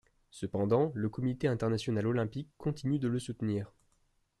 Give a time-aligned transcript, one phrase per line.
[0.31, 3.71] Cependant, le Comité international olympique continue de le soutenir.